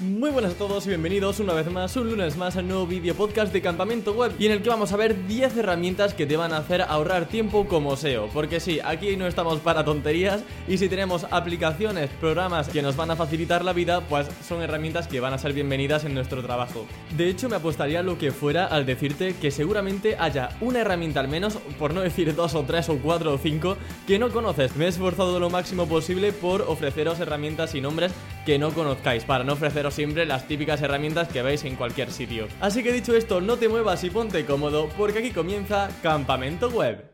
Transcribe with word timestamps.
Muy 0.00 0.30
buenas 0.30 0.52
a 0.52 0.56
todos 0.56 0.86
y 0.86 0.88
bienvenidos 0.88 1.40
una 1.40 1.52
vez 1.52 1.70
más, 1.70 1.94
un 1.94 2.08
lunes 2.08 2.38
más 2.38 2.56
al 2.56 2.66
nuevo 2.66 2.86
vídeo 2.86 3.14
podcast 3.14 3.52
de 3.52 3.60
Campamento 3.60 4.14
Web 4.14 4.32
y 4.38 4.46
en 4.46 4.52
el 4.52 4.62
que 4.62 4.70
vamos 4.70 4.94
a 4.94 4.96
ver 4.96 5.26
10 5.26 5.58
herramientas 5.58 6.14
que 6.14 6.24
te 6.24 6.38
van 6.38 6.54
a 6.54 6.56
hacer 6.56 6.80
ahorrar 6.80 7.26
tiempo 7.26 7.66
como 7.68 7.94
SEO. 7.96 8.28
Porque 8.32 8.60
sí, 8.60 8.80
aquí 8.82 9.18
no 9.18 9.26
estamos 9.26 9.60
para 9.60 9.84
tonterías 9.84 10.42
y 10.66 10.78
si 10.78 10.88
tenemos 10.88 11.26
aplicaciones, 11.30 12.08
programas 12.18 12.70
que 12.70 12.80
nos 12.80 12.96
van 12.96 13.10
a 13.10 13.16
facilitar 13.16 13.62
la 13.62 13.74
vida, 13.74 14.00
pues 14.00 14.26
son 14.42 14.62
herramientas 14.62 15.06
que 15.06 15.20
van 15.20 15.34
a 15.34 15.38
ser 15.38 15.52
bienvenidas 15.52 16.06
en 16.06 16.14
nuestro 16.14 16.42
trabajo. 16.42 16.86
De 17.14 17.28
hecho, 17.28 17.50
me 17.50 17.56
apostaría 17.56 18.02
lo 18.02 18.16
que 18.16 18.30
fuera 18.30 18.64
al 18.64 18.86
decirte 18.86 19.34
que 19.34 19.50
seguramente 19.50 20.16
haya 20.18 20.56
una 20.62 20.80
herramienta 20.80 21.20
al 21.20 21.28
menos, 21.28 21.58
por 21.78 21.92
no 21.92 22.00
decir 22.00 22.34
dos 22.34 22.54
o 22.54 22.62
tres 22.62 22.88
o 22.88 22.96
cuatro 22.96 23.34
o 23.34 23.38
cinco, 23.38 23.76
que 24.06 24.18
no 24.18 24.30
conoces. 24.30 24.76
Me 24.76 24.86
he 24.86 24.88
esforzado 24.88 25.38
lo 25.38 25.50
máximo 25.50 25.84
posible 25.84 26.32
por 26.32 26.62
ofreceros 26.62 27.20
herramientas 27.20 27.74
y 27.74 27.82
nombres 27.82 28.12
que 28.44 28.58
no 28.58 28.70
conozcáis, 28.72 29.24
para 29.24 29.44
no 29.44 29.54
ofreceros 29.54 29.94
siempre 29.94 30.26
las 30.26 30.46
típicas 30.46 30.82
herramientas 30.82 31.28
que 31.28 31.42
veis 31.42 31.64
en 31.64 31.76
cualquier 31.76 32.10
sitio. 32.10 32.48
Así 32.60 32.82
que 32.82 32.92
dicho 32.92 33.14
esto, 33.14 33.40
no 33.40 33.56
te 33.56 33.68
muevas 33.68 34.02
y 34.04 34.10
ponte 34.10 34.44
cómodo 34.44 34.88
porque 34.96 35.18
aquí 35.18 35.30
comienza 35.30 35.88
Campamento 36.02 36.68
Web. 36.68 37.09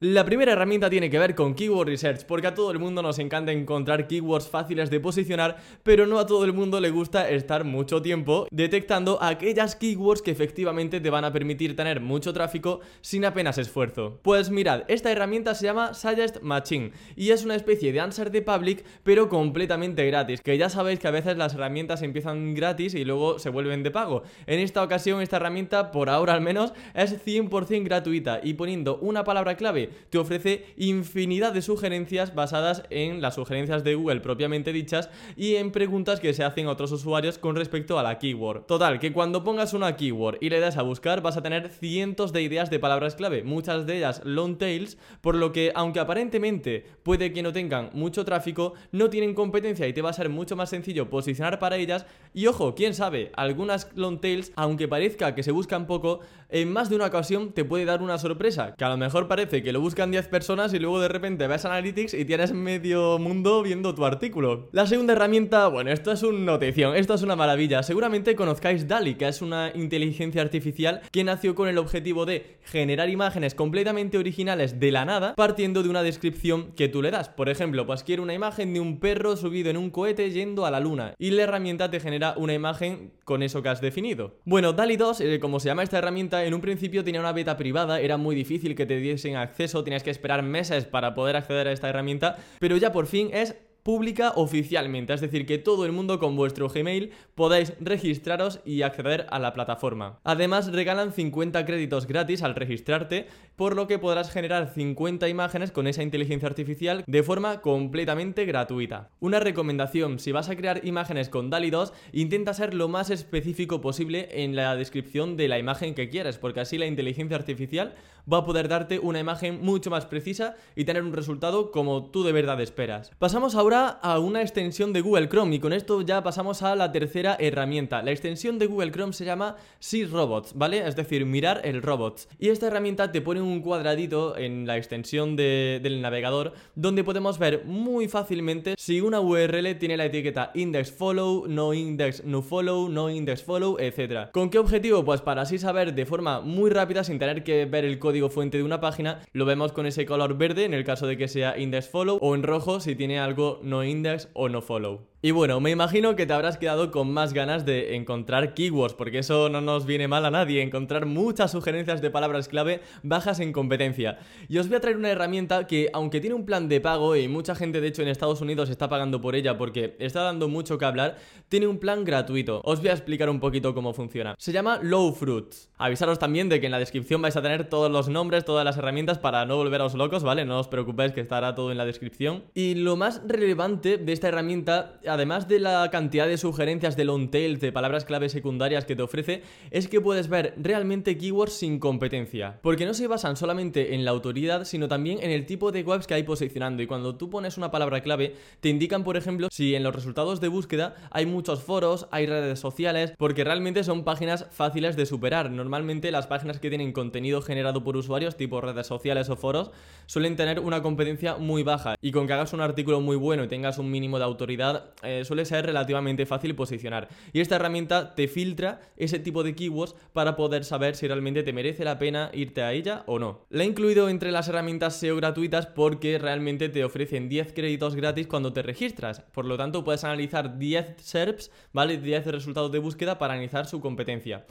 La 0.00 0.26
primera 0.26 0.52
herramienta 0.52 0.90
tiene 0.90 1.08
que 1.08 1.18
ver 1.18 1.34
con 1.34 1.54
Keyword 1.54 1.88
Research, 1.88 2.26
porque 2.26 2.48
a 2.48 2.54
todo 2.54 2.70
el 2.70 2.78
mundo 2.78 3.00
nos 3.00 3.18
encanta 3.18 3.50
encontrar 3.50 4.06
keywords 4.06 4.46
fáciles 4.46 4.90
de 4.90 5.00
posicionar, 5.00 5.56
pero 5.82 6.06
no 6.06 6.18
a 6.18 6.26
todo 6.26 6.44
el 6.44 6.52
mundo 6.52 6.80
le 6.80 6.90
gusta 6.90 7.30
estar 7.30 7.64
mucho 7.64 8.02
tiempo 8.02 8.46
detectando 8.50 9.16
aquellas 9.22 9.74
keywords 9.74 10.20
que 10.20 10.32
efectivamente 10.32 11.00
te 11.00 11.08
van 11.08 11.24
a 11.24 11.32
permitir 11.32 11.74
tener 11.74 12.02
mucho 12.02 12.34
tráfico 12.34 12.80
sin 13.00 13.24
apenas 13.24 13.56
esfuerzo. 13.56 14.20
Pues 14.20 14.50
mirad, 14.50 14.82
esta 14.88 15.10
herramienta 15.10 15.54
se 15.54 15.64
llama 15.64 15.94
Suggest 15.94 16.42
Matching 16.42 16.92
y 17.16 17.30
es 17.30 17.46
una 17.46 17.54
especie 17.54 17.90
de 17.90 18.00
answer 18.00 18.30
de 18.30 18.42
public, 18.42 18.84
pero 19.02 19.30
completamente 19.30 20.04
gratis, 20.04 20.42
que 20.42 20.58
ya 20.58 20.68
sabéis 20.68 20.98
que 20.98 21.08
a 21.08 21.10
veces 21.10 21.38
las 21.38 21.54
herramientas 21.54 22.02
empiezan 22.02 22.52
gratis 22.52 22.92
y 22.92 23.06
luego 23.06 23.38
se 23.38 23.48
vuelven 23.48 23.82
de 23.82 23.92
pago. 23.92 24.24
En 24.46 24.60
esta 24.60 24.82
ocasión 24.82 25.22
esta 25.22 25.36
herramienta, 25.36 25.90
por 25.90 26.10
ahora 26.10 26.34
al 26.34 26.42
menos, 26.42 26.74
es 26.92 27.24
100% 27.24 27.82
gratuita 27.84 28.40
y 28.42 28.52
poniendo 28.52 28.98
una 28.98 29.24
palabra 29.24 29.56
clave 29.56 29.85
te 30.10 30.18
ofrece 30.18 30.66
infinidad 30.76 31.52
de 31.52 31.62
sugerencias 31.62 32.34
basadas 32.34 32.82
en 32.90 33.20
las 33.20 33.34
sugerencias 33.34 33.84
de 33.84 33.94
Google 33.94 34.20
propiamente 34.20 34.72
dichas 34.72 35.10
y 35.36 35.56
en 35.56 35.72
preguntas 35.72 36.20
que 36.20 36.34
se 36.34 36.44
hacen 36.44 36.66
a 36.66 36.70
otros 36.70 36.92
usuarios 36.92 37.38
con 37.38 37.56
respecto 37.56 37.98
a 37.98 38.02
la 38.02 38.18
keyword. 38.18 38.66
Total, 38.66 38.98
que 38.98 39.12
cuando 39.12 39.44
pongas 39.44 39.74
una 39.74 39.96
keyword 39.96 40.38
y 40.40 40.50
le 40.50 40.60
das 40.60 40.76
a 40.76 40.82
buscar 40.82 41.22
vas 41.22 41.36
a 41.36 41.42
tener 41.42 41.68
cientos 41.68 42.32
de 42.32 42.42
ideas 42.42 42.70
de 42.70 42.78
palabras 42.78 43.14
clave, 43.14 43.42
muchas 43.42 43.86
de 43.86 43.98
ellas 43.98 44.20
long 44.24 44.58
tails, 44.58 44.98
por 45.20 45.34
lo 45.34 45.52
que 45.52 45.72
aunque 45.74 46.00
aparentemente 46.00 46.86
puede 47.02 47.32
que 47.32 47.42
no 47.42 47.52
tengan 47.52 47.90
mucho 47.92 48.24
tráfico, 48.24 48.74
no 48.92 49.10
tienen 49.10 49.34
competencia 49.34 49.86
y 49.86 49.92
te 49.92 50.02
va 50.02 50.10
a 50.10 50.14
ser 50.14 50.28
mucho 50.28 50.56
más 50.56 50.70
sencillo 50.70 51.10
posicionar 51.10 51.58
para 51.58 51.76
ellas 51.76 52.06
y 52.34 52.46
ojo, 52.46 52.74
quién 52.74 52.94
sabe, 52.94 53.32
algunas 53.36 53.90
long 53.94 54.20
tails, 54.20 54.52
aunque 54.56 54.88
parezca 54.88 55.34
que 55.34 55.42
se 55.42 55.52
buscan 55.52 55.86
poco, 55.86 56.20
en 56.48 56.72
más 56.72 56.90
de 56.90 56.96
una 56.96 57.06
ocasión 57.06 57.52
te 57.52 57.64
puede 57.64 57.84
dar 57.84 58.02
una 58.02 58.18
sorpresa, 58.18 58.74
que 58.76 58.84
a 58.84 58.88
lo 58.88 58.96
mejor 58.96 59.28
parece 59.28 59.62
que 59.62 59.72
lo 59.76 59.82
buscan 59.82 60.10
10 60.10 60.28
personas 60.28 60.72
y 60.72 60.78
luego 60.78 60.98
de 61.00 61.08
repente 61.08 61.46
ves 61.46 61.66
Analytics 61.66 62.14
y 62.14 62.24
tienes 62.24 62.54
medio 62.54 63.18
mundo 63.18 63.62
viendo 63.62 63.94
tu 63.94 64.06
artículo. 64.06 64.70
La 64.72 64.86
segunda 64.86 65.12
herramienta, 65.12 65.68
bueno, 65.68 65.90
esto 65.90 66.12
es 66.12 66.22
una 66.22 66.38
notición, 66.38 66.96
esto 66.96 67.12
es 67.12 67.20
una 67.20 67.36
maravilla. 67.36 67.82
Seguramente 67.82 68.34
conozcáis 68.36 68.88
DALI, 68.88 69.16
que 69.16 69.28
es 69.28 69.42
una 69.42 69.72
inteligencia 69.74 70.40
artificial 70.40 71.02
que 71.12 71.24
nació 71.24 71.54
con 71.54 71.68
el 71.68 71.76
objetivo 71.76 72.24
de 72.24 72.56
generar 72.62 73.10
imágenes 73.10 73.54
completamente 73.54 74.16
originales 74.16 74.80
de 74.80 74.90
la 74.92 75.04
nada, 75.04 75.34
partiendo 75.34 75.82
de 75.82 75.90
una 75.90 76.02
descripción 76.02 76.72
que 76.72 76.88
tú 76.88 77.02
le 77.02 77.10
das. 77.10 77.28
Por 77.28 77.50
ejemplo, 77.50 77.84
pues 77.84 78.02
quiero 78.02 78.22
una 78.22 78.32
imagen 78.32 78.72
de 78.72 78.80
un 78.80 78.98
perro 78.98 79.36
subido 79.36 79.68
en 79.68 79.76
un 79.76 79.90
cohete 79.90 80.30
yendo 80.30 80.64
a 80.64 80.70
la 80.70 80.80
luna 80.80 81.12
y 81.18 81.32
la 81.32 81.42
herramienta 81.42 81.90
te 81.90 82.00
genera 82.00 82.32
una 82.38 82.54
imagen 82.54 83.12
con 83.24 83.42
eso 83.42 83.62
que 83.62 83.68
has 83.68 83.82
definido. 83.82 84.38
Bueno, 84.46 84.72
DALI 84.72 84.96
2, 84.96 85.20
eh, 85.20 85.38
como 85.38 85.60
se 85.60 85.68
llama 85.68 85.82
esta 85.82 85.98
herramienta, 85.98 86.46
en 86.46 86.54
un 86.54 86.62
principio 86.62 87.04
tenía 87.04 87.20
una 87.20 87.32
beta 87.32 87.58
privada, 87.58 88.00
era 88.00 88.16
muy 88.16 88.34
difícil 88.34 88.74
que 88.74 88.86
te 88.86 88.96
diesen 88.96 89.36
acceso 89.36 89.65
tienes 89.84 90.02
que 90.02 90.10
esperar 90.10 90.42
meses 90.42 90.84
para 90.84 91.14
poder 91.14 91.36
acceder 91.36 91.68
a 91.68 91.72
esta 91.72 91.88
herramienta, 91.88 92.36
pero 92.58 92.76
ya 92.76 92.92
por 92.92 93.06
fin 93.06 93.30
es 93.32 93.56
pública 93.86 94.32
oficialmente, 94.34 95.14
es 95.14 95.20
decir, 95.20 95.46
que 95.46 95.58
todo 95.58 95.86
el 95.86 95.92
mundo 95.92 96.18
con 96.18 96.34
vuestro 96.34 96.68
Gmail 96.68 97.12
podáis 97.36 97.72
registraros 97.78 98.58
y 98.64 98.82
acceder 98.82 99.28
a 99.30 99.38
la 99.38 99.52
plataforma. 99.52 100.18
Además, 100.24 100.72
regalan 100.72 101.12
50 101.12 101.64
créditos 101.64 102.08
gratis 102.08 102.42
al 102.42 102.56
registrarte, 102.56 103.28
por 103.54 103.76
lo 103.76 103.86
que 103.86 104.00
podrás 104.00 104.32
generar 104.32 104.72
50 104.74 105.28
imágenes 105.28 105.70
con 105.70 105.86
esa 105.86 106.02
inteligencia 106.02 106.48
artificial 106.48 107.04
de 107.06 107.22
forma 107.22 107.60
completamente 107.60 108.44
gratuita. 108.44 109.10
Una 109.20 109.38
recomendación, 109.38 110.18
si 110.18 110.32
vas 110.32 110.48
a 110.50 110.56
crear 110.56 110.84
imágenes 110.84 111.28
con 111.28 111.48
DALI 111.48 111.70
2, 111.70 111.92
intenta 112.10 112.54
ser 112.54 112.74
lo 112.74 112.88
más 112.88 113.10
específico 113.10 113.80
posible 113.80 114.30
en 114.32 114.56
la 114.56 114.74
descripción 114.74 115.36
de 115.36 115.46
la 115.46 115.60
imagen 115.60 115.94
que 115.94 116.08
quieres, 116.08 116.38
porque 116.38 116.58
así 116.58 116.76
la 116.76 116.86
inteligencia 116.86 117.36
artificial 117.36 117.94
va 118.32 118.38
a 118.38 118.44
poder 118.44 118.68
darte 118.68 118.98
una 118.98 119.20
imagen 119.20 119.60
mucho 119.62 119.90
más 119.90 120.06
precisa 120.06 120.56
y 120.74 120.84
tener 120.84 121.02
un 121.02 121.12
resultado 121.12 121.70
como 121.70 122.10
tú 122.10 122.24
de 122.24 122.32
verdad 122.32 122.60
esperas. 122.60 123.10
Pasamos 123.18 123.54
ahora 123.54 123.88
a 123.88 124.18
una 124.18 124.42
extensión 124.42 124.92
de 124.92 125.00
Google 125.00 125.28
Chrome 125.28 125.54
y 125.54 125.60
con 125.60 125.72
esto 125.72 126.02
ya 126.02 126.22
pasamos 126.22 126.62
a 126.62 126.74
la 126.76 126.92
tercera 126.92 127.36
herramienta. 127.38 128.02
La 128.02 128.10
extensión 128.10 128.58
de 128.58 128.66
Google 128.66 128.90
Chrome 128.90 129.12
se 129.12 129.24
llama 129.24 129.56
See 129.78 130.04
Robots, 130.06 130.52
¿vale? 130.54 130.86
Es 130.86 130.96
decir, 130.96 131.24
mirar 131.24 131.60
el 131.64 131.82
robots. 131.82 132.28
Y 132.38 132.48
esta 132.48 132.66
herramienta 132.66 133.12
te 133.12 133.20
pone 133.20 133.40
un 133.40 133.60
cuadradito 133.60 134.36
en 134.36 134.66
la 134.66 134.76
extensión 134.76 135.36
del 135.36 136.00
navegador 136.02 136.54
donde 136.74 137.04
podemos 137.04 137.38
ver 137.38 137.64
muy 137.64 138.08
fácilmente 138.08 138.74
si 138.76 139.00
una 139.00 139.20
URL 139.20 139.78
tiene 139.78 139.96
la 139.96 140.06
etiqueta 140.06 140.50
index 140.54 140.90
follow, 140.90 141.46
no 141.46 141.74
index 141.74 142.24
no 142.24 142.42
follow, 142.42 142.88
no 142.88 143.10
index 143.10 143.42
follow, 143.42 143.76
etc. 143.78 144.30
¿Con 144.32 144.50
qué 144.50 144.58
objetivo? 144.58 145.04
Pues 145.04 145.20
para 145.20 145.42
así 145.42 145.58
saber 145.58 145.94
de 145.94 146.06
forma 146.06 146.40
muy 146.40 146.70
rápida 146.70 147.04
sin 147.04 147.18
tener 147.18 147.44
que 147.44 147.66
ver 147.66 147.84
el 147.84 147.98
código 147.98 148.15
fuente 148.30 148.58
de 148.58 148.64
una 148.64 148.80
página, 148.80 149.20
lo 149.32 149.44
vemos 149.44 149.72
con 149.72 149.86
ese 149.86 150.06
color 150.06 150.36
verde 150.36 150.64
en 150.64 150.74
el 150.74 150.84
caso 150.84 151.06
de 151.06 151.16
que 151.16 151.28
sea 151.28 151.58
index 151.58 151.88
follow 151.88 152.18
o 152.20 152.34
en 152.34 152.42
rojo 152.42 152.80
si 152.80 152.96
tiene 152.96 153.18
algo 153.18 153.60
no 153.62 153.84
index 153.84 154.28
o 154.32 154.48
no 154.48 154.62
follow. 154.62 155.06
Y 155.22 155.30
bueno, 155.30 155.60
me 155.60 155.70
imagino 155.70 156.14
que 156.14 156.26
te 156.26 156.34
habrás 156.34 156.58
quedado 156.58 156.90
con 156.90 157.10
más 157.10 157.32
ganas 157.32 157.64
de 157.64 157.96
encontrar 157.96 158.52
keywords, 158.52 158.92
porque 158.92 159.20
eso 159.20 159.48
no 159.48 159.62
nos 159.62 159.86
viene 159.86 160.08
mal 160.08 160.26
a 160.26 160.30
nadie, 160.30 160.60
encontrar 160.60 161.06
muchas 161.06 161.52
sugerencias 161.52 162.02
de 162.02 162.10
palabras 162.10 162.48
clave 162.48 162.82
bajas 163.02 163.40
en 163.40 163.54
competencia. 163.54 164.18
Y 164.48 164.58
os 164.58 164.68
voy 164.68 164.76
a 164.76 164.80
traer 164.80 164.98
una 164.98 165.08
herramienta 165.08 165.66
que, 165.66 165.88
aunque 165.94 166.20
tiene 166.20 166.36
un 166.36 166.44
plan 166.44 166.68
de 166.68 166.82
pago 166.82 167.16
y 167.16 167.28
mucha 167.28 167.54
gente 167.54 167.80
de 167.80 167.88
hecho 167.88 168.02
en 168.02 168.08
Estados 168.08 168.42
Unidos 168.42 168.68
está 168.68 168.90
pagando 168.90 169.22
por 169.22 169.34
ella 169.36 169.56
porque 169.56 169.96
está 170.00 170.20
dando 170.20 170.48
mucho 170.48 170.76
que 170.76 170.84
hablar, 170.84 171.16
tiene 171.48 171.66
un 171.66 171.78
plan 171.78 172.04
gratuito. 172.04 172.60
Os 172.64 172.80
voy 172.80 172.90
a 172.90 172.92
explicar 172.92 173.30
un 173.30 173.40
poquito 173.40 173.74
cómo 173.74 173.94
funciona. 173.94 174.34
Se 174.38 174.52
llama 174.52 174.80
Low 174.82 175.12
Fruits. 175.12 175.70
Avisaros 175.78 176.18
también 176.18 176.50
de 176.50 176.60
que 176.60 176.66
en 176.66 176.72
la 176.72 176.78
descripción 176.78 177.22
vais 177.22 177.36
a 177.36 177.42
tener 177.42 177.70
todos 177.70 177.90
los 177.90 178.10
nombres, 178.10 178.44
todas 178.44 178.66
las 178.66 178.76
herramientas 178.76 179.18
para 179.18 179.46
no 179.46 179.56
volveros 179.56 179.94
locos, 179.94 180.22
¿vale? 180.22 180.44
No 180.44 180.60
os 180.60 180.68
preocupéis 180.68 181.12
que 181.12 181.22
estará 181.22 181.54
todo 181.54 181.72
en 181.72 181.78
la 181.78 181.86
descripción. 181.86 182.44
Y 182.52 182.74
lo 182.74 182.96
más 182.96 183.22
relevante 183.26 183.96
de 183.96 184.12
esta 184.12 184.28
herramienta 184.28 185.00
además 185.08 185.48
de 185.48 185.60
la 185.60 185.90
cantidad 185.90 186.26
de 186.26 186.38
sugerencias 186.38 186.96
de 186.96 187.04
long 187.04 187.30
tail, 187.30 187.58
de 187.58 187.72
palabras 187.72 188.04
clave 188.04 188.28
secundarias 188.28 188.84
que 188.84 188.96
te 188.96 189.02
ofrece, 189.02 189.42
es 189.70 189.88
que 189.88 190.00
puedes 190.00 190.28
ver 190.28 190.54
realmente 190.56 191.16
keywords 191.16 191.52
sin 191.52 191.78
competencia. 191.78 192.58
Porque 192.62 192.86
no 192.86 192.94
se 192.94 193.06
basan 193.06 193.36
solamente 193.36 193.94
en 193.94 194.04
la 194.04 194.10
autoridad, 194.10 194.64
sino 194.64 194.88
también 194.88 195.18
en 195.22 195.30
el 195.30 195.46
tipo 195.46 195.72
de 195.72 195.82
webs 195.82 196.06
que 196.06 196.14
hay 196.14 196.22
posicionando. 196.22 196.82
Y 196.82 196.86
cuando 196.86 197.16
tú 197.16 197.30
pones 197.30 197.56
una 197.56 197.70
palabra 197.70 198.00
clave, 198.00 198.34
te 198.60 198.68
indican, 198.68 199.04
por 199.04 199.16
ejemplo, 199.16 199.48
si 199.50 199.74
en 199.74 199.82
los 199.82 199.94
resultados 199.94 200.40
de 200.40 200.48
búsqueda 200.48 200.94
hay 201.10 201.26
muchos 201.26 201.62
foros, 201.62 202.08
hay 202.10 202.26
redes 202.26 202.60
sociales, 202.60 203.12
porque 203.18 203.44
realmente 203.44 203.84
son 203.84 204.04
páginas 204.04 204.46
fáciles 204.50 204.96
de 204.96 205.06
superar. 205.06 205.50
Normalmente 205.50 206.10
las 206.10 206.26
páginas 206.26 206.60
que 206.60 206.68
tienen 206.68 206.92
contenido 206.92 207.42
generado 207.42 207.84
por 207.84 207.96
usuarios, 207.96 208.36
tipo 208.36 208.60
redes 208.60 208.86
sociales 208.86 209.28
o 209.30 209.36
foros, 209.36 209.70
suelen 210.06 210.36
tener 210.36 210.60
una 210.60 210.82
competencia 210.82 211.36
muy 211.36 211.62
baja. 211.62 211.94
Y 212.00 212.12
con 212.12 212.26
que 212.26 212.32
hagas 212.32 212.52
un 212.52 212.60
artículo 212.60 213.00
muy 213.00 213.16
bueno 213.16 213.44
y 213.44 213.48
tengas 213.48 213.78
un 213.78 213.90
mínimo 213.90 214.18
de 214.18 214.24
autoridad, 214.24 214.90
eh, 215.02 215.24
suele 215.24 215.44
ser 215.44 215.66
relativamente 215.66 216.26
fácil 216.26 216.54
posicionar. 216.54 217.08
Y 217.32 217.40
esta 217.40 217.56
herramienta 217.56 218.14
te 218.14 218.28
filtra 218.28 218.80
ese 218.96 219.18
tipo 219.18 219.42
de 219.42 219.54
keywords 219.54 219.94
para 220.12 220.36
poder 220.36 220.64
saber 220.64 220.96
si 220.96 221.06
realmente 221.06 221.42
te 221.42 221.52
merece 221.52 221.84
la 221.84 221.98
pena 221.98 222.30
irte 222.32 222.62
a 222.62 222.72
ella 222.72 223.04
o 223.06 223.18
no. 223.18 223.46
La 223.50 223.64
he 223.64 223.66
incluido 223.66 224.08
entre 224.08 224.32
las 224.32 224.48
herramientas 224.48 224.96
SEO 224.96 225.16
gratuitas 225.16 225.66
porque 225.66 226.18
realmente 226.18 226.68
te 226.68 226.84
ofrecen 226.84 227.28
10 227.28 227.52
créditos 227.52 227.94
gratis 227.94 228.26
cuando 228.26 228.52
te 228.52 228.62
registras. 228.62 229.20
Por 229.20 229.44
lo 229.44 229.56
tanto, 229.56 229.84
puedes 229.84 230.04
analizar 230.04 230.58
10 230.58 230.96
SERPs, 230.98 231.50
¿vale? 231.72 231.98
10 231.98 232.26
resultados 232.26 232.72
de 232.72 232.78
búsqueda 232.78 233.18
para 233.18 233.34
analizar 233.34 233.66
su 233.66 233.80
competencia. 233.80 234.46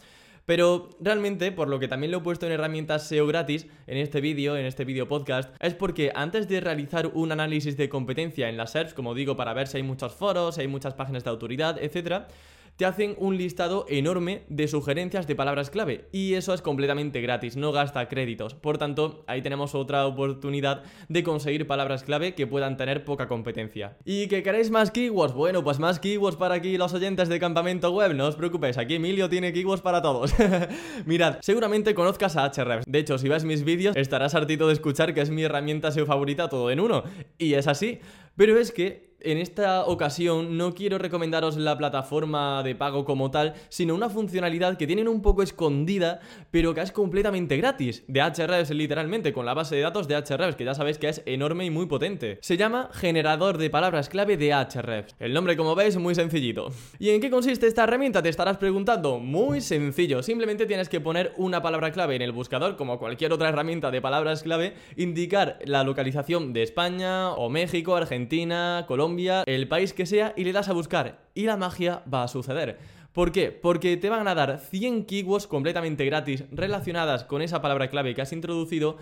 Pero 0.46 0.90
realmente, 1.00 1.52
por 1.52 1.68
lo 1.68 1.80
que 1.80 1.88
también 1.88 2.12
lo 2.12 2.20
he 2.20 2.22
puesto 2.22 2.46
en 2.46 2.52
herramientas 2.52 3.08
SEO 3.08 3.26
gratis 3.26 3.68
en 3.88 3.98
este 3.98 4.22
vídeo, 4.22 4.56
en 4.56 4.66
este 4.66 4.86
vídeo 4.86 5.08
podcast, 5.08 5.54
es 5.60 5.74
porque 5.74 6.12
antes 6.14 6.48
de 6.48 6.62
realizar 6.62 7.08
un 7.08 7.32
análisis 7.32 7.78
de 7.78 7.90
competencia 7.90 8.48
en 8.48 8.58
las 8.58 8.72
SERPs, 8.72 8.94
como 8.94 9.16
digo, 9.16 9.36
para 9.36 9.54
ver 9.54 9.68
si 9.68 9.78
hay 9.78 9.84
muchos 9.84 10.14
foros, 10.14 10.56
si 10.56 10.62
hay 10.62 10.68
muchas 10.68 10.94
páginas 10.94 11.24
de 11.24 11.32
autoridad, 11.32 11.82
etc., 11.82 12.28
te 12.78 12.86
hacen 12.86 13.16
un 13.18 13.38
listado 13.38 13.86
enorme 13.88 14.44
de 14.50 14.68
sugerencias 14.68 15.28
de 15.28 15.36
palabras 15.36 15.70
clave 15.70 16.08
y 16.12 16.34
eso 16.34 16.54
es 16.54 16.62
completamente 16.62 17.22
gratis, 17.22 17.56
no 17.56 17.72
gasta 17.72 18.08
créditos. 18.08 18.54
Por 18.54 18.78
tanto, 18.78 19.24
ahí 19.28 19.42
tenemos 19.42 19.76
otra 19.76 20.06
oportunidad 20.06 20.84
de 21.08 21.24
conseguir 21.24 21.68
palabras 21.68 22.04
clave 22.04 22.36
que 22.36 22.48
puedan 22.48 22.78
tener 22.78 23.06
poca 23.06 23.28
competencia. 23.28 23.98
¿Y 24.04 24.28
que 24.28 24.44
queréis 24.44 24.72
más 24.72 24.92
keywords? 24.92 25.34
Bueno, 25.34 25.64
pues 25.64 25.80
más 25.80 26.00
keywords 26.00 26.38
para 26.38 26.56
aquí 26.56 26.78
los 26.78 26.94
oyentes 26.94 27.30
de 27.30 27.40
Campamento 27.40 27.92
Web, 27.92 28.14
no 28.14 28.28
os 28.28 28.36
preocupéis, 28.36 28.78
aquí 28.78 28.96
Emilio 28.96 29.30
tiene 29.30 29.54
keywords 29.54 29.82
para 29.82 30.02
todos. 30.02 30.34
Mirad, 31.06 31.38
seguramente 31.42 31.96
conozcas 31.96 32.36
a 32.36 32.46
Ahrefs. 32.46 32.86
De 32.88 33.00
hecho, 33.00 33.18
si 33.18 33.30
ves 33.30 33.46
mis 33.46 33.64
vídeos, 33.64 33.96
estarás 33.96 34.36
hartito 34.36 34.68
de 34.68 34.74
escuchar 34.74 35.14
que 35.14 35.22
es 35.22 35.30
mi 35.30 35.44
herramienta 35.44 35.92
SEO 35.92 36.06
favorita 36.06 36.50
todo 36.50 36.72
en 36.72 36.80
uno. 36.80 37.04
Y 37.38 37.54
es 37.54 37.68
así. 37.68 38.00
Pero 38.36 38.58
es 38.58 38.72
que 38.72 39.15
en 39.26 39.40
esta 39.40 39.86
ocasión 39.86 40.58
no 40.58 40.74
quiero 40.74 40.98
recomendaros 40.98 41.58
la 41.58 41.78
plataforma 41.78 42.62
de 42.64 42.76
pago 42.76 43.06
como 43.06 43.32
tal, 43.32 43.56
sino 43.70 43.96
una 43.96 44.10
funcionalidad 44.10 44.78
que 44.78 44.88
tienen 44.88 45.08
un 45.08 45.22
poco 45.22 45.42
escondida, 45.42 46.20
pero 46.52 46.74
que 46.74 46.82
es 46.82 46.92
completamente 46.92 47.58
gratis, 47.58 48.04
de 48.08 48.22
Ahrefs 48.22 48.70
literalmente, 48.70 49.34
con 49.34 49.46
la 49.46 49.56
base 49.56 49.76
de 49.76 49.82
datos 49.82 50.08
de 50.08 50.16
Ahrefs, 50.16 50.56
que 50.56 50.64
ya 50.66 50.76
sabéis 50.76 51.00
que 51.00 51.10
es 51.10 51.24
enorme 51.26 51.66
y 51.66 51.72
muy 51.72 51.88
potente. 51.88 52.38
Se 52.42 52.56
llama 52.56 52.90
Generador 52.94 53.58
de 53.58 53.70
Palabras 53.70 54.10
Clave 54.10 54.38
de 54.38 54.54
Ahrefs. 54.54 55.16
El 55.20 55.34
nombre, 55.34 55.58
como 55.58 55.74
veis, 55.74 55.98
muy 55.98 56.14
sencillito. 56.14 56.70
¿Y 57.00 57.10
en 57.10 57.22
qué 57.22 57.32
consiste 57.32 57.66
esta 57.68 57.84
herramienta? 57.84 58.22
Te 58.22 58.30
estarás 58.30 58.58
preguntando. 58.58 59.20
Muy 59.20 59.62
sencillo, 59.62 60.22
simplemente 60.22 60.68
tienes 60.68 60.88
que 60.88 61.02
poner 61.02 61.34
una 61.38 61.64
palabra 61.64 61.92
clave 61.92 62.16
en 62.16 62.22
el 62.22 62.32
buscador, 62.32 62.76
como 62.76 63.00
cualquier 63.00 63.34
otra 63.34 63.50
herramienta 63.50 63.90
de 63.90 64.02
palabras 64.02 64.44
clave, 64.44 64.76
indicar 64.96 65.58
la 65.66 65.84
localización 65.84 66.54
de 66.54 66.62
España 66.62 67.32
o 67.32 67.50
México, 67.50 67.96
Argentina, 67.96 68.86
Colombia, 68.88 69.15
el 69.46 69.68
país 69.68 69.94
que 69.94 70.06
sea, 70.06 70.34
y 70.36 70.44
le 70.44 70.54
das 70.54 70.70
a 70.70 70.74
buscar. 70.74 71.30
Y 71.34 71.44
la 71.44 71.58
magia 71.58 72.04
va 72.12 72.24
a 72.24 72.28
suceder. 72.28 72.78
¿Por 73.14 73.32
qué? 73.32 73.52
Porque 73.52 73.96
te 73.96 74.10
van 74.10 74.28
a 74.28 74.36
dar 74.36 74.60
100 74.60 75.06
keywords 75.06 75.48
completamente 75.48 76.04
gratis 76.06 76.44
relacionadas 76.52 77.24
con 77.24 77.42
esa 77.42 77.62
palabra 77.62 77.90
clave 77.90 78.14
que 78.14 78.22
has 78.22 78.34
introducido, 78.34 78.98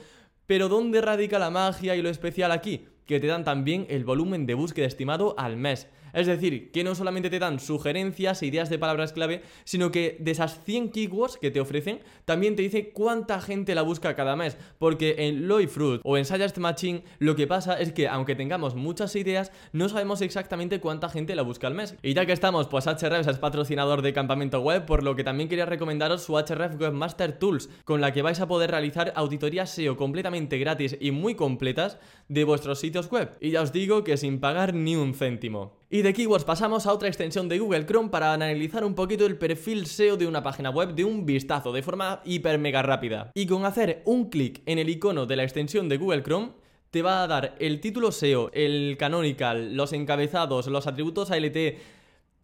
pero 0.46 0.70
¿dónde 0.70 1.02
radica 1.02 1.40
la 1.40 1.50
magia 1.50 1.96
y 1.96 2.02
lo 2.02 2.10
especial 2.10 2.52
aquí? 2.52 2.86
Que 3.08 3.20
te 3.20 3.28
dan 3.28 3.44
también 3.44 3.88
el 3.90 4.06
volumen 4.06 4.46
de 4.46 4.54
búsqueda 4.54 4.86
estimado 4.86 5.34
al 5.38 5.58
mes. 5.58 5.88
Es 6.14 6.28
decir, 6.28 6.72
que 6.72 6.84
no 6.84 6.96
solamente 6.96 7.30
te 7.30 7.40
dan 7.40 7.60
sugerencias 7.60 8.42
e 8.42 8.46
ideas 8.46 8.70
de 8.70 8.80
palabras 8.80 9.14
clave, 9.14 9.42
sino 9.64 9.92
que 9.92 10.18
de 10.20 10.32
esas 10.32 10.64
100 10.64 10.92
keywords 10.92 11.38
que 11.38 11.52
te 11.52 11.60
ofrecen, 11.60 12.00
también 12.26 12.56
te 12.56 12.62
dice 12.62 12.92
cuánta 12.92 13.42
gente 13.42 13.76
la 13.76 13.82
busca 13.82 14.16
cada 14.16 14.36
mes. 14.36 14.58
Porque 14.78 15.16
en 15.18 15.48
Loy 15.48 15.68
Fruit 15.68 16.02
o 16.04 16.18
en 16.18 16.26
Suggest 16.26 16.58
Matching, 16.58 17.04
lo 17.20 17.36
que 17.36 17.48
pasa 17.48 17.80
es 17.80 17.92
que 17.92 18.08
aunque 18.08 18.36
tengamos 18.36 18.76
muchas 18.76 19.16
ideas, 19.16 19.52
no 19.72 19.90
sabemos 19.90 20.22
exactamente 20.22 20.80
cuánta 20.80 21.10
gente 21.10 21.36
la 21.36 21.42
busca 21.42 21.68
al 21.68 21.74
mes. 21.74 21.96
Y 22.02 22.14
ya 22.14 22.26
que 22.26 22.34
estamos, 22.34 22.68
pues 22.68 22.86
Hrefs 22.86 23.28
es 23.28 23.38
patrocinador 23.40 24.02
de 24.02 24.14
Campamento 24.14 24.60
Web, 24.60 24.86
por 24.86 25.04
lo 25.04 25.16
que 25.16 25.24
también 25.24 25.50
quería 25.50 25.66
recomendaros 25.66 26.24
su 26.24 26.38
Href 26.38 26.80
Webmaster 26.80 27.38
Tools, 27.38 27.70
con 27.86 28.02
la 28.02 28.14
que 28.14 28.22
vais 28.22 28.40
a 28.40 28.48
poder 28.48 28.72
realizar 28.72 29.14
auditorías 29.16 29.70
SEO 29.70 29.98
completamente 29.98 30.58
gratis 30.58 30.98
y 31.00 31.12
muy 31.12 31.36
completas 31.36 31.98
de 32.28 32.44
vuestros 32.44 32.80
sitios 32.80 33.10
web. 33.10 33.32
Y 33.40 33.52
ya 33.52 33.62
os 33.62 33.72
digo 33.72 34.04
que 34.04 34.18
sin 34.18 34.40
pagar 34.40 34.74
ni 34.74 34.96
un 34.96 35.14
céntimo. 35.14 35.83
Y 35.94 36.02
de 36.02 36.12
keywords 36.12 36.44
pasamos 36.44 36.88
a 36.88 36.92
otra 36.92 37.08
extensión 37.08 37.48
de 37.48 37.60
Google 37.60 37.86
Chrome 37.86 38.10
para 38.10 38.34
analizar 38.34 38.84
un 38.84 38.96
poquito 38.96 39.28
el 39.28 39.38
perfil 39.38 39.86
SEO 39.86 40.18
de 40.18 40.26
una 40.26 40.42
página 40.42 40.72
web 40.72 40.96
de 40.96 41.06
un 41.06 41.24
vistazo, 41.24 41.72
de 41.72 41.84
forma 41.84 42.20
hiper 42.26 42.58
mega 42.58 42.82
rápida. 42.82 43.32
Y 43.36 43.46
con 43.46 43.64
hacer 43.64 44.02
un 44.06 44.32
clic 44.32 44.64
en 44.66 44.80
el 44.80 44.90
icono 44.90 45.28
de 45.28 45.36
la 45.36 45.44
extensión 45.44 45.90
de 45.90 45.98
Google 45.98 46.24
Chrome, 46.24 46.54
te 46.90 47.04
va 47.04 47.22
a 47.22 47.28
dar 47.28 47.56
el 47.60 47.80
título 47.80 48.12
SEO, 48.12 48.50
el 48.54 48.98
canonical, 48.98 49.76
los 49.76 49.94
encabezados, 49.94 50.66
los 50.66 50.88
atributos 50.88 51.30
ALT, 51.30 51.58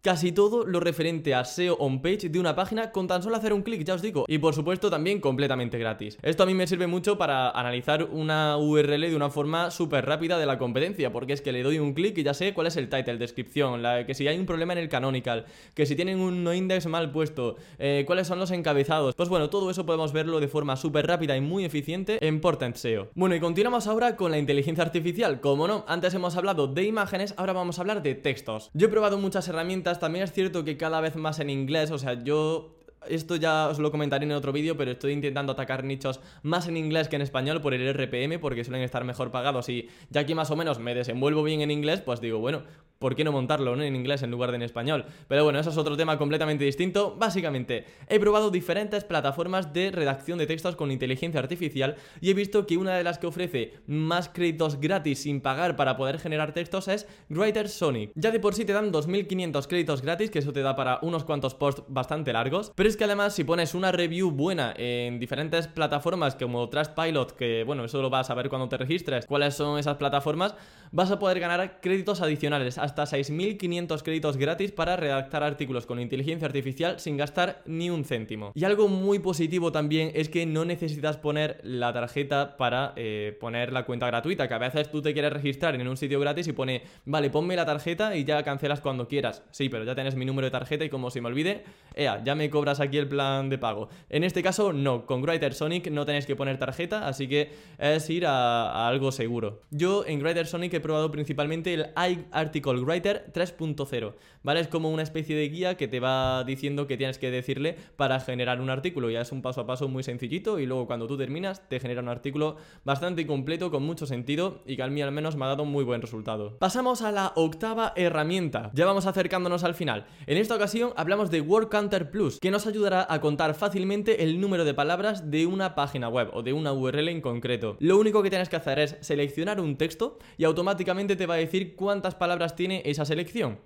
casi 0.02 0.32
todo 0.32 0.64
lo 0.64 0.80
referente 0.80 1.34
a 1.34 1.44
SEO 1.44 1.74
on 1.74 2.00
page 2.00 2.28
de 2.28 2.40
una 2.40 2.54
página 2.54 2.90
con 2.90 3.06
tan 3.06 3.22
solo 3.22 3.36
hacer 3.36 3.52
un 3.52 3.62
clic, 3.62 3.84
ya 3.84 3.94
os 3.94 4.02
digo. 4.02 4.24
Y 4.28 4.38
por 4.38 4.54
supuesto 4.54 4.90
también 4.90 5.20
completamente 5.20 5.78
gratis. 5.78 6.18
Esto 6.22 6.42
a 6.42 6.46
mí 6.46 6.54
me 6.54 6.66
sirve 6.66 6.86
mucho 6.86 7.18
para 7.18 7.50
analizar 7.50 8.04
una 8.04 8.56
URL 8.56 9.02
de 9.02 9.16
una 9.16 9.30
forma 9.30 9.70
súper 9.70 10.06
rápida 10.06 10.38
de 10.38 10.46
la 10.46 10.58
competencia, 10.58 11.12
porque 11.12 11.34
es 11.34 11.42
que 11.42 11.52
le 11.52 11.62
doy 11.62 11.78
un 11.78 11.92
clic 11.92 12.16
y 12.18 12.22
ya 12.22 12.34
sé 12.34 12.54
cuál 12.54 12.66
es 12.66 12.76
el 12.76 12.88
title, 12.88 13.18
descripción, 13.18 13.82
la, 13.82 14.06
que 14.06 14.14
si 14.14 14.26
hay 14.26 14.38
un 14.38 14.46
problema 14.46 14.72
en 14.72 14.78
el 14.78 14.88
canonical, 14.88 15.44
que 15.74 15.86
si 15.86 15.96
tienen 15.96 16.18
un 16.20 16.44
no 16.44 16.54
index 16.54 16.86
mal 16.86 17.10
puesto, 17.10 17.56
eh, 17.78 18.04
cuáles 18.06 18.26
son 18.26 18.38
los 18.38 18.50
encabezados. 18.50 19.14
Pues 19.14 19.28
bueno, 19.28 19.50
todo 19.50 19.70
eso 19.70 19.84
podemos 19.84 20.12
verlo 20.12 20.40
de 20.40 20.48
forma 20.48 20.76
súper 20.76 21.06
rápida 21.06 21.36
y 21.36 21.40
muy 21.40 21.64
eficiente 21.64 22.24
en 22.26 22.40
Portent 22.40 22.76
SEO. 22.76 23.08
Bueno, 23.14 23.34
y 23.34 23.40
continuamos 23.40 23.86
ahora 23.86 24.16
con 24.16 24.30
la 24.30 24.38
inteligencia 24.38 24.84
artificial. 24.84 25.40
Como 25.40 25.68
no, 25.68 25.84
antes 25.88 26.14
hemos 26.14 26.36
hablado 26.36 26.66
de 26.66 26.84
imágenes, 26.84 27.34
ahora 27.36 27.52
vamos 27.52 27.78
a 27.78 27.82
hablar 27.82 28.02
de 28.02 28.14
textos. 28.14 28.70
Yo 28.72 28.86
he 28.86 28.90
probado 28.90 29.18
muchas 29.18 29.48
herramientas 29.48 29.89
también 29.98 30.24
es 30.24 30.32
cierto 30.32 30.64
que 30.64 30.76
cada 30.76 31.00
vez 31.00 31.16
más 31.16 31.40
en 31.40 31.50
inglés, 31.50 31.90
o 31.90 31.98
sea, 31.98 32.22
yo 32.22 32.76
esto 33.08 33.36
ya 33.36 33.68
os 33.68 33.78
lo 33.78 33.90
comentaré 33.90 34.24
en 34.24 34.32
otro 34.32 34.52
vídeo, 34.52 34.76
pero 34.76 34.90
estoy 34.90 35.12
intentando 35.12 35.52
atacar 35.52 35.84
nichos 35.84 36.20
más 36.42 36.68
en 36.68 36.76
inglés 36.76 37.08
que 37.08 37.16
en 37.16 37.22
español 37.22 37.60
por 37.60 37.74
el 37.74 37.92
RPM, 37.92 38.38
porque 38.40 38.64
suelen 38.64 38.82
estar 38.82 39.04
mejor 39.04 39.30
pagados 39.30 39.68
y 39.68 39.88
ya 40.10 40.26
que 40.26 40.34
más 40.34 40.50
o 40.50 40.56
menos 40.56 40.78
me 40.78 40.94
desenvuelvo 40.94 41.42
bien 41.42 41.62
en 41.62 41.70
inglés, 41.70 42.00
pues 42.00 42.20
digo, 42.20 42.38
bueno, 42.38 42.62
¿por 43.00 43.16
qué 43.16 43.24
no 43.24 43.32
montarlo 43.32 43.80
en 43.82 43.96
inglés 43.96 44.22
en 44.22 44.30
lugar 44.30 44.50
de 44.50 44.56
en 44.56 44.62
español? 44.62 45.06
Pero 45.26 45.42
bueno, 45.42 45.58
eso 45.58 45.70
es 45.70 45.78
otro 45.78 45.96
tema 45.96 46.18
completamente 46.18 46.64
distinto. 46.64 47.16
Básicamente, 47.18 47.86
he 48.08 48.20
probado 48.20 48.50
diferentes 48.50 49.04
plataformas 49.04 49.72
de 49.72 49.90
redacción 49.90 50.38
de 50.38 50.46
textos 50.46 50.76
con 50.76 50.90
inteligencia 50.90 51.40
artificial 51.40 51.96
y 52.20 52.30
he 52.30 52.34
visto 52.34 52.66
que 52.66 52.76
una 52.76 52.94
de 52.96 53.02
las 53.02 53.18
que 53.18 53.26
ofrece 53.26 53.72
más 53.86 54.28
créditos 54.28 54.78
gratis 54.80 55.22
sin 55.22 55.40
pagar 55.40 55.76
para 55.76 55.96
poder 55.96 56.18
generar 56.18 56.52
textos 56.52 56.88
es 56.88 57.06
Writer 57.30 57.70
Sonic. 57.70 58.12
Ya 58.16 58.30
de 58.30 58.38
por 58.38 58.54
sí 58.54 58.66
te 58.66 58.74
dan 58.74 58.92
2500 58.92 59.66
créditos 59.66 60.02
gratis, 60.02 60.30
que 60.30 60.40
eso 60.40 60.52
te 60.52 60.60
da 60.60 60.76
para 60.76 60.98
unos 61.00 61.24
cuantos 61.24 61.54
posts 61.54 61.84
bastante 61.88 62.34
largos, 62.34 62.70
pero 62.74 62.88
es 62.88 62.98
que 62.98 63.04
además 63.04 63.34
si 63.34 63.44
pones 63.44 63.74
una 63.74 63.92
review 63.92 64.30
buena 64.30 64.74
en 64.76 65.18
diferentes 65.18 65.68
plataformas 65.68 66.34
como 66.34 66.68
Trustpilot, 66.68 67.32
que 67.32 67.64
bueno, 67.64 67.86
eso 67.86 68.02
lo 68.02 68.10
vas 68.10 68.28
a 68.28 68.34
ver 68.34 68.50
cuando 68.50 68.68
te 68.68 68.76
registres, 68.76 69.24
cuáles 69.24 69.54
son 69.54 69.78
esas 69.78 69.96
plataformas, 69.96 70.54
vas 70.92 71.10
a 71.10 71.18
poder 71.18 71.40
ganar 71.40 71.80
créditos 71.80 72.20
adicionales 72.20 72.76
hasta 72.90 73.04
6.500 73.04 74.02
créditos 74.02 74.36
gratis 74.36 74.72
para 74.72 74.96
redactar 74.96 75.42
artículos 75.42 75.86
con 75.86 76.00
inteligencia 76.00 76.46
artificial 76.46 76.98
sin 76.98 77.16
gastar 77.16 77.62
ni 77.66 77.88
un 77.90 78.04
céntimo. 78.04 78.52
Y 78.54 78.64
algo 78.64 78.88
muy 78.88 79.20
positivo 79.20 79.72
también 79.72 80.10
es 80.14 80.28
que 80.28 80.46
no 80.46 80.64
necesitas 80.64 81.16
poner 81.16 81.60
la 81.62 81.92
tarjeta 81.92 82.56
para 82.56 82.92
eh, 82.96 83.36
poner 83.40 83.72
la 83.72 83.84
cuenta 83.84 84.06
gratuita, 84.06 84.48
que 84.48 84.54
a 84.54 84.58
veces 84.58 84.90
tú 84.90 85.02
te 85.02 85.12
quieres 85.12 85.32
registrar 85.32 85.74
en 85.74 85.86
un 85.86 85.96
sitio 85.96 86.20
gratis 86.20 86.48
y 86.48 86.52
pone, 86.52 86.82
vale, 87.04 87.30
ponme 87.30 87.56
la 87.56 87.64
tarjeta 87.64 88.16
y 88.16 88.24
ya 88.24 88.42
cancelas 88.42 88.80
cuando 88.80 89.06
quieras. 89.06 89.42
Sí, 89.50 89.68
pero 89.68 89.84
ya 89.84 89.94
tienes 89.94 90.16
mi 90.16 90.24
número 90.24 90.46
de 90.46 90.50
tarjeta 90.50 90.84
y 90.84 90.90
como 90.90 91.10
se 91.10 91.20
me 91.20 91.28
olvide, 91.28 91.64
ya 91.96 92.34
me 92.34 92.50
cobras 92.50 92.80
aquí 92.80 92.98
el 92.98 93.08
plan 93.08 93.48
de 93.48 93.58
pago. 93.58 93.88
En 94.08 94.24
este 94.24 94.42
caso, 94.42 94.72
no, 94.72 95.06
con 95.06 95.22
Writer 95.22 95.54
Sonic 95.54 95.90
no 95.90 96.04
tenéis 96.04 96.26
que 96.26 96.36
poner 96.36 96.58
tarjeta, 96.58 97.06
así 97.06 97.28
que 97.28 97.50
es 97.78 98.08
ir 98.10 98.26
a, 98.26 98.88
algo 98.88 99.12
seguro. 99.12 99.62
Yo 99.70 100.04
en 100.06 100.20
Writer 100.22 100.46
Sonic 100.46 100.74
he 100.74 100.80
probado 100.80 101.10
principalmente 101.10 101.74
el 101.74 101.86
iArticle 101.96 102.79
Writer 102.84 103.30
3.0, 103.32 104.14
¿vale? 104.42 104.60
Es 104.60 104.68
como 104.68 104.90
una 104.90 105.02
especie 105.02 105.36
de 105.36 105.48
guía 105.48 105.76
que 105.76 105.88
te 105.88 106.00
va 106.00 106.44
diciendo 106.44 106.86
que 106.86 106.96
tienes 106.96 107.18
que 107.18 107.30
decirle 107.30 107.76
para 107.96 108.20
generar 108.20 108.60
un 108.60 108.70
artículo. 108.70 109.10
Ya 109.10 109.20
es 109.20 109.32
un 109.32 109.42
paso 109.42 109.62
a 109.62 109.66
paso 109.66 109.88
muy 109.88 110.02
sencillito 110.02 110.58
y 110.58 110.66
luego 110.66 110.86
cuando 110.86 111.06
tú 111.06 111.16
terminas 111.16 111.68
te 111.68 111.80
genera 111.80 112.02
un 112.02 112.08
artículo 112.08 112.56
bastante 112.84 113.26
completo 113.26 113.70
con 113.70 113.82
mucho 113.82 114.06
sentido 114.06 114.62
y 114.66 114.76
que 114.76 114.82
a 114.82 114.88
mí 114.88 115.02
al 115.02 115.12
menos 115.12 115.36
me 115.36 115.44
ha 115.44 115.48
dado 115.48 115.62
un 115.62 115.70
muy 115.70 115.84
buen 115.84 116.02
resultado. 116.02 116.58
Pasamos 116.58 117.02
a 117.02 117.12
la 117.12 117.32
octava 117.36 117.92
herramienta. 117.96 118.70
Ya 118.74 118.86
vamos 118.86 119.06
acercándonos 119.06 119.64
al 119.64 119.74
final. 119.74 120.06
En 120.26 120.38
esta 120.38 120.54
ocasión 120.54 120.92
hablamos 120.96 121.30
de 121.30 121.40
Word 121.40 121.68
Counter 121.68 122.10
Plus, 122.10 122.38
que 122.40 122.50
nos 122.50 122.66
ayudará 122.66 123.06
a 123.08 123.20
contar 123.20 123.54
fácilmente 123.54 124.22
el 124.22 124.40
número 124.40 124.64
de 124.64 124.74
palabras 124.74 125.30
de 125.30 125.46
una 125.46 125.74
página 125.74 126.08
web 126.08 126.30
o 126.32 126.42
de 126.42 126.52
una 126.52 126.72
URL 126.72 127.08
en 127.08 127.20
concreto. 127.20 127.76
Lo 127.80 127.98
único 127.98 128.22
que 128.22 128.30
tienes 128.30 128.48
que 128.48 128.56
hacer 128.56 128.78
es 128.78 128.96
seleccionar 129.00 129.60
un 129.60 129.76
texto 129.76 130.18
y 130.36 130.44
automáticamente 130.44 131.16
te 131.16 131.26
va 131.26 131.34
a 131.34 131.38
decir 131.38 131.74
cuántas 131.76 132.14
palabras 132.14 132.56
tiene 132.56 132.69
esa 132.70 133.04
selección. 133.04 133.58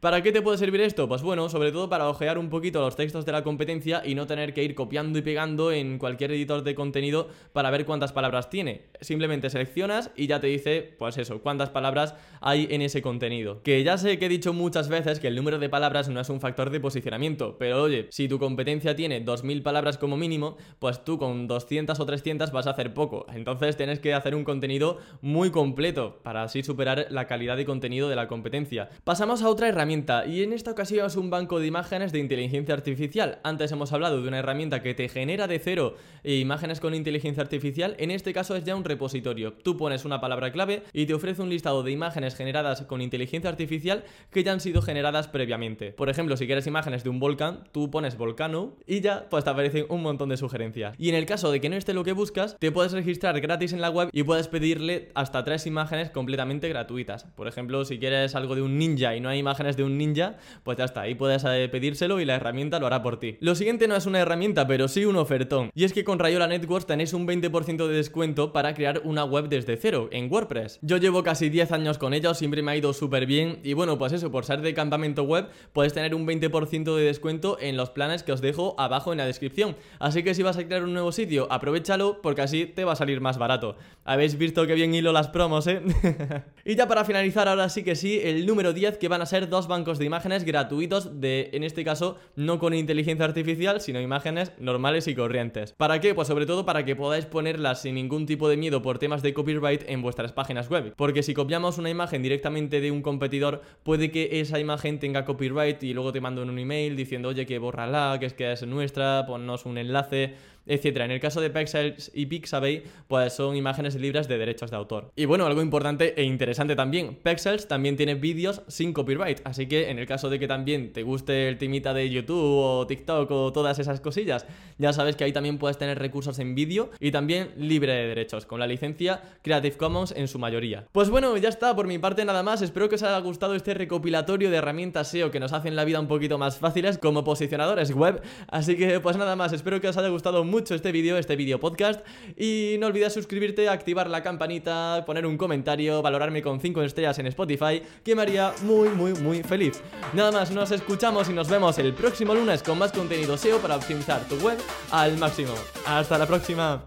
¿Para 0.00 0.22
qué 0.22 0.30
te 0.30 0.42
puede 0.42 0.58
servir 0.58 0.80
esto? 0.80 1.08
Pues 1.08 1.22
bueno, 1.22 1.48
sobre 1.48 1.72
todo 1.72 1.88
para 1.88 2.08
ojear 2.08 2.38
un 2.38 2.50
poquito 2.50 2.78
los 2.78 2.94
textos 2.94 3.26
de 3.26 3.32
la 3.32 3.42
competencia 3.42 4.00
y 4.04 4.14
no 4.14 4.28
tener 4.28 4.54
que 4.54 4.62
ir 4.62 4.76
copiando 4.76 5.18
y 5.18 5.22
pegando 5.22 5.72
en 5.72 5.98
cualquier 5.98 6.30
editor 6.30 6.62
de 6.62 6.76
contenido 6.76 7.26
para 7.52 7.72
ver 7.72 7.84
cuántas 7.84 8.12
palabras 8.12 8.48
tiene. 8.48 8.82
Simplemente 9.00 9.50
seleccionas 9.50 10.12
y 10.14 10.28
ya 10.28 10.38
te 10.38 10.46
dice, 10.46 10.94
pues 11.00 11.18
eso, 11.18 11.42
cuántas 11.42 11.70
palabras 11.70 12.14
hay 12.40 12.68
en 12.70 12.82
ese 12.82 13.02
contenido. 13.02 13.60
Que 13.64 13.82
ya 13.82 13.98
sé 13.98 14.20
que 14.20 14.26
he 14.26 14.28
dicho 14.28 14.52
muchas 14.52 14.88
veces 14.88 15.18
que 15.18 15.26
el 15.26 15.34
número 15.34 15.58
de 15.58 15.68
palabras 15.68 16.08
no 16.08 16.20
es 16.20 16.28
un 16.28 16.40
factor 16.40 16.70
de 16.70 16.78
posicionamiento, 16.78 17.56
pero 17.58 17.82
oye, 17.82 18.06
si 18.10 18.28
tu 18.28 18.38
competencia 18.38 18.94
tiene 18.94 19.20
2000 19.20 19.64
palabras 19.64 19.98
como 19.98 20.16
mínimo, 20.16 20.58
pues 20.78 21.04
tú 21.04 21.18
con 21.18 21.48
200 21.48 21.98
o 21.98 22.06
300 22.06 22.52
vas 22.52 22.68
a 22.68 22.70
hacer 22.70 22.94
poco. 22.94 23.26
Entonces 23.34 23.76
tienes 23.76 23.98
que 23.98 24.14
hacer 24.14 24.36
un 24.36 24.44
contenido 24.44 24.98
muy 25.22 25.50
completo 25.50 26.20
para 26.22 26.44
así 26.44 26.62
superar 26.62 27.08
la 27.10 27.26
calidad 27.26 27.56
de 27.56 27.64
contenido 27.64 28.08
de 28.08 28.14
la 28.14 28.28
competencia. 28.28 28.90
Pasamos 29.02 29.42
a 29.42 29.48
otra 29.48 29.66
herramienta 29.66 29.87
y 29.90 30.42
en 30.42 30.52
esta 30.52 30.72
ocasión 30.72 31.06
es 31.06 31.16
un 31.16 31.30
banco 31.30 31.58
de 31.58 31.66
imágenes 31.66 32.12
de 32.12 32.18
inteligencia 32.18 32.74
artificial. 32.74 33.38
Antes 33.42 33.72
hemos 33.72 33.90
hablado 33.92 34.20
de 34.20 34.28
una 34.28 34.38
herramienta 34.38 34.82
que 34.82 34.92
te 34.92 35.08
genera 35.08 35.46
de 35.46 35.58
cero 35.58 35.96
imágenes 36.24 36.78
con 36.78 36.94
inteligencia 36.94 37.42
artificial, 37.42 37.94
en 37.98 38.10
este 38.10 38.34
caso 38.34 38.54
es 38.54 38.64
ya 38.64 38.76
un 38.76 38.84
repositorio. 38.84 39.54
Tú 39.54 39.78
pones 39.78 40.04
una 40.04 40.20
palabra 40.20 40.52
clave 40.52 40.82
y 40.92 41.06
te 41.06 41.14
ofrece 41.14 41.40
un 41.40 41.48
listado 41.48 41.82
de 41.82 41.90
imágenes 41.90 42.34
generadas 42.34 42.82
con 42.82 43.00
inteligencia 43.00 43.48
artificial 43.48 44.04
que 44.30 44.44
ya 44.44 44.52
han 44.52 44.60
sido 44.60 44.82
generadas 44.82 45.26
previamente. 45.26 45.92
Por 45.92 46.10
ejemplo, 46.10 46.36
si 46.36 46.44
quieres 46.44 46.66
imágenes 46.66 47.02
de 47.02 47.08
un 47.08 47.18
volcán, 47.18 47.64
tú 47.72 47.90
pones 47.90 48.18
volcano 48.18 48.76
y 48.86 49.00
ya 49.00 49.26
pues 49.30 49.44
te 49.44 49.50
aparecen 49.50 49.86
un 49.88 50.02
montón 50.02 50.28
de 50.28 50.36
sugerencias. 50.36 50.96
Y 50.98 51.08
en 51.08 51.14
el 51.14 51.24
caso 51.24 51.50
de 51.50 51.62
que 51.62 51.70
no 51.70 51.76
esté 51.76 51.94
lo 51.94 52.04
que 52.04 52.12
buscas, 52.12 52.58
te 52.58 52.72
puedes 52.72 52.92
registrar 52.92 53.40
gratis 53.40 53.72
en 53.72 53.80
la 53.80 53.88
web 53.88 54.10
y 54.12 54.22
puedes 54.22 54.48
pedirle 54.48 55.08
hasta 55.14 55.44
tres 55.44 55.66
imágenes 55.66 56.10
completamente 56.10 56.68
gratuitas. 56.68 57.24
Por 57.36 57.48
ejemplo, 57.48 57.86
si 57.86 57.98
quieres 57.98 58.34
algo 58.34 58.54
de 58.54 58.60
un 58.60 58.76
ninja 58.76 59.16
y 59.16 59.20
no 59.20 59.30
hay 59.30 59.38
imágenes 59.38 59.77
de 59.78 59.84
un 59.84 59.96
ninja, 59.96 60.36
pues 60.62 60.76
ya 60.76 60.84
está, 60.84 61.02
ahí 61.02 61.14
puedes 61.14 61.42
eh, 61.44 61.68
pedírselo 61.70 62.20
y 62.20 62.26
la 62.26 62.34
herramienta 62.34 62.78
lo 62.78 62.86
hará 62.86 63.02
por 63.02 63.18
ti. 63.18 63.38
Lo 63.40 63.54
siguiente 63.54 63.88
no 63.88 63.96
es 63.96 64.04
una 64.04 64.18
herramienta, 64.18 64.66
pero 64.66 64.88
sí 64.88 65.06
un 65.06 65.16
ofertón. 65.16 65.70
Y 65.74 65.84
es 65.84 65.94
que 65.94 66.04
con 66.04 66.18
Rayola 66.18 66.46
Networks 66.46 66.86
tenéis 66.86 67.14
un 67.14 67.26
20% 67.26 67.86
de 67.86 67.94
descuento 67.94 68.52
para 68.52 68.74
crear 68.74 69.00
una 69.04 69.24
web 69.24 69.48
desde 69.48 69.76
cero 69.76 70.10
en 70.12 70.30
WordPress. 70.30 70.80
Yo 70.82 70.98
llevo 70.98 71.22
casi 71.22 71.48
10 71.48 71.72
años 71.72 71.96
con 71.96 72.12
ellos, 72.12 72.36
siempre 72.36 72.62
me 72.62 72.72
ha 72.72 72.76
ido 72.76 72.92
súper 72.92 73.24
bien 73.24 73.60
y 73.62 73.72
bueno, 73.72 73.96
pues 73.96 74.12
eso, 74.12 74.30
por 74.30 74.44
ser 74.44 74.60
de 74.60 74.74
campamento 74.74 75.22
web, 75.22 75.48
puedes 75.72 75.94
tener 75.94 76.14
un 76.14 76.26
20% 76.26 76.96
de 76.96 77.04
descuento 77.04 77.56
en 77.60 77.76
los 77.76 77.90
planes 77.90 78.22
que 78.22 78.32
os 78.32 78.40
dejo 78.40 78.74
abajo 78.78 79.12
en 79.12 79.18
la 79.18 79.26
descripción. 79.26 79.76
Así 80.00 80.22
que 80.22 80.34
si 80.34 80.42
vas 80.42 80.58
a 80.58 80.66
crear 80.66 80.82
un 80.82 80.92
nuevo 80.92 81.12
sitio, 81.12 81.46
aprovechalo 81.50 82.20
porque 82.20 82.42
así 82.42 82.66
te 82.66 82.84
va 82.84 82.92
a 82.92 82.96
salir 82.96 83.20
más 83.20 83.38
barato. 83.38 83.76
Habéis 84.04 84.36
visto 84.36 84.66
que 84.66 84.74
bien 84.74 84.94
hilo 84.94 85.12
las 85.12 85.28
promos, 85.28 85.66
¿eh? 85.66 85.82
y 86.64 86.74
ya 86.74 86.88
para 86.88 87.04
finalizar, 87.04 87.46
ahora 87.46 87.68
sí 87.68 87.84
que 87.84 87.94
sí, 87.94 88.20
el 88.22 88.46
número 88.46 88.72
10 88.72 88.98
que 88.98 89.08
van 89.08 89.22
a 89.22 89.26
ser 89.26 89.48
dos 89.48 89.67
bancos 89.68 89.98
de 89.98 90.06
imágenes 90.06 90.44
gratuitos 90.44 91.20
de, 91.20 91.50
en 91.52 91.62
este 91.62 91.84
caso, 91.84 92.16
no 92.34 92.58
con 92.58 92.74
inteligencia 92.74 93.24
artificial, 93.24 93.80
sino 93.80 94.00
imágenes 94.00 94.52
normales 94.58 95.06
y 95.06 95.14
corrientes. 95.14 95.74
¿Para 95.76 96.00
qué? 96.00 96.14
Pues 96.14 96.28
sobre 96.28 96.46
todo 96.46 96.64
para 96.64 96.84
que 96.84 96.96
podáis 96.96 97.26
ponerlas 97.26 97.82
sin 97.82 97.94
ningún 97.94 98.26
tipo 98.26 98.48
de 98.48 98.56
miedo 98.56 98.82
por 98.82 98.98
temas 98.98 99.22
de 99.22 99.34
copyright 99.34 99.84
en 99.86 100.02
vuestras 100.02 100.32
páginas 100.32 100.68
web. 100.68 100.94
Porque 100.96 101.22
si 101.22 101.34
copiamos 101.34 101.78
una 101.78 101.90
imagen 101.90 102.22
directamente 102.22 102.80
de 102.80 102.90
un 102.90 103.02
competidor, 103.02 103.62
puede 103.82 104.10
que 104.10 104.40
esa 104.40 104.58
imagen 104.58 104.98
tenga 104.98 105.24
copyright 105.24 105.82
y 105.82 105.94
luego 105.94 106.12
te 106.12 106.20
mando 106.20 106.42
un 106.42 106.58
email 106.58 106.96
diciendo, 106.96 107.28
oye, 107.28 107.46
que 107.46 107.58
bórrala, 107.58 108.16
que 108.18 108.26
es 108.26 108.34
que 108.34 108.50
es 108.50 108.66
nuestra, 108.66 109.26
ponnos 109.26 109.66
un 109.66 109.78
enlace 109.78 110.34
etcétera. 110.68 111.04
En 111.04 111.10
el 111.10 111.20
caso 111.20 111.40
de 111.40 111.50
Pexels 111.50 112.10
y 112.14 112.26
Pixabay, 112.26 112.82
pues 113.08 113.32
son 113.32 113.56
imágenes 113.56 113.94
libres 113.96 114.28
de 114.28 114.38
derechos 114.38 114.70
de 114.70 114.76
autor. 114.76 115.10
Y 115.16 115.24
bueno, 115.24 115.46
algo 115.46 115.62
importante 115.62 116.14
e 116.20 116.24
interesante 116.24 116.76
también, 116.76 117.16
Pexels 117.22 117.66
también 117.66 117.96
tiene 117.96 118.14
vídeos 118.14 118.62
sin 118.68 118.92
copyright, 118.92 119.40
así 119.44 119.66
que 119.66 119.90
en 119.90 119.98
el 119.98 120.06
caso 120.06 120.30
de 120.30 120.38
que 120.38 120.46
también 120.46 120.92
te 120.92 121.02
guste 121.02 121.48
el 121.48 121.58
timita 121.58 121.94
de 121.94 122.08
YouTube 122.10 122.38
o 122.38 122.86
TikTok 122.86 123.30
o 123.30 123.52
todas 123.52 123.78
esas 123.78 124.00
cosillas, 124.00 124.46
ya 124.78 124.92
sabes 124.92 125.16
que 125.16 125.24
ahí 125.24 125.32
también 125.32 125.58
puedes 125.58 125.78
tener 125.78 125.98
recursos 125.98 126.38
en 126.38 126.54
vídeo 126.54 126.90
y 127.00 127.10
también 127.10 127.50
libre 127.56 127.92
de 127.92 128.06
derechos, 128.06 128.46
con 128.46 128.60
la 128.60 128.66
licencia 128.66 129.22
Creative 129.42 129.76
Commons 129.76 130.12
en 130.16 130.28
su 130.28 130.38
mayoría. 130.38 130.86
Pues 130.92 131.10
bueno, 131.10 131.36
ya 131.36 131.48
está, 131.48 131.74
por 131.74 131.86
mi 131.86 131.98
parte 131.98 132.24
nada 132.24 132.42
más, 132.42 132.62
espero 132.62 132.88
que 132.88 132.96
os 132.96 133.02
haya 133.02 133.18
gustado 133.18 133.54
este 133.54 133.74
recopilatorio 133.74 134.50
de 134.50 134.56
herramientas 134.56 135.08
SEO 135.08 135.30
que 135.30 135.40
nos 135.40 135.52
hacen 135.52 135.76
la 135.76 135.84
vida 135.84 136.00
un 136.00 136.08
poquito 136.08 136.38
más 136.38 136.58
fáciles 136.58 136.98
como 136.98 137.24
posicionadores 137.24 137.92
web, 137.92 138.22
así 138.48 138.76
que 138.76 139.00
pues 139.00 139.16
nada 139.16 139.36
más, 139.36 139.52
espero 139.52 139.80
que 139.80 139.88
os 139.88 139.96
haya 139.96 140.08
gustado 140.08 140.44
mucho 140.44 140.57
mucho 140.58 140.74
este 140.74 140.90
vídeo, 140.90 141.16
este 141.16 141.36
vídeo 141.36 141.60
podcast. 141.60 142.00
Y 142.36 142.76
no 142.80 142.88
olvides 142.88 143.12
suscribirte, 143.12 143.68
activar 143.68 144.10
la 144.10 144.24
campanita, 144.24 145.04
poner 145.06 145.24
un 145.24 145.36
comentario, 145.36 146.02
valorarme 146.02 146.42
con 146.42 146.60
5 146.60 146.82
estrellas 146.82 147.16
en 147.20 147.28
Spotify, 147.28 147.80
que 148.02 148.16
me 148.16 148.22
haría 148.22 148.52
muy, 148.62 148.88
muy, 148.88 149.12
muy 149.14 149.44
feliz. 149.44 149.80
Nada 150.14 150.32
más, 150.32 150.50
nos 150.50 150.72
escuchamos 150.72 151.28
y 151.28 151.32
nos 151.32 151.48
vemos 151.48 151.78
el 151.78 151.94
próximo 151.94 152.34
lunes 152.34 152.64
con 152.64 152.76
más 152.76 152.90
contenido 152.90 153.36
SEO 153.36 153.58
para 153.58 153.76
optimizar 153.76 154.26
tu 154.28 154.34
web 154.36 154.58
al 154.90 155.16
máximo. 155.16 155.54
Hasta 155.86 156.18
la 156.18 156.26
próxima. 156.26 156.84